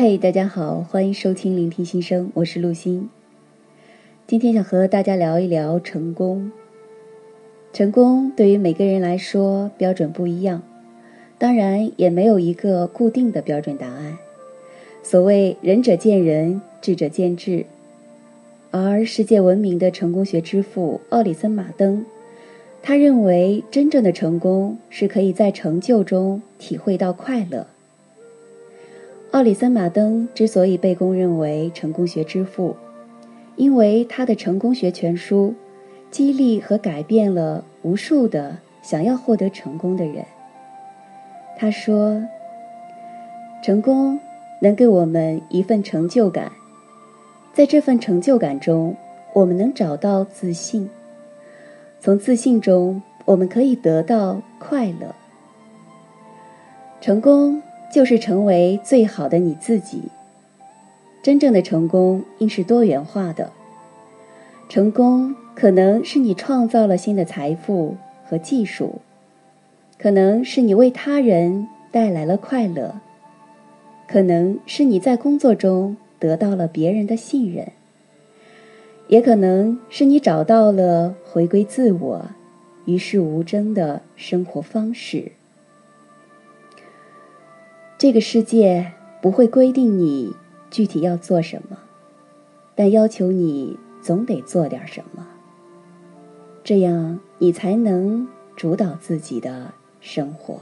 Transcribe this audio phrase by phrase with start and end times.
[0.00, 3.10] 嘿，大家好，欢迎收听聆听心声，我是陆欣。
[4.28, 6.52] 今天想和大家聊一聊成功。
[7.72, 10.62] 成功对于每个人来说标准不一样，
[11.36, 14.16] 当然也没有一个固定的标准答案。
[15.02, 17.66] 所谓仁者见仁，智者见智。
[18.70, 22.06] 而世界闻名的成功学之父奥里森·马登，
[22.84, 27.66] 他认为真正的成功是可以在成就中体会到快乐。
[29.32, 32.74] 奥里森·马登之所以被公认为成功学之父，
[33.56, 35.54] 因为他的成功学全书
[36.10, 40.24] 激励和改变了无数的想要获得成功的人。
[41.58, 42.22] 他说
[43.62, 44.18] ：“成功
[44.62, 46.50] 能给我们一份成就感，
[47.52, 48.96] 在这份成就感中，
[49.34, 50.88] 我们能找到自信。
[52.00, 55.14] 从自信中，我们可以得到快乐。
[56.98, 60.02] 成功。”就是成为最好的你自己。
[61.22, 63.52] 真正的成功应是多元化的。
[64.68, 69.00] 成功可能是你创造了新的财富和技术，
[69.98, 73.00] 可能是你为他人带来了快乐，
[74.06, 77.72] 可能是你在工作中得到了别人的信任，
[79.08, 82.26] 也可能是你找到了回归自我、
[82.84, 85.32] 与世无争的生活方式。
[88.08, 90.34] 这个世界不会规定你
[90.70, 91.76] 具体要做什么，
[92.74, 95.28] 但要求你总得做点什么。
[96.64, 100.58] 这样你才能主导自己的生活。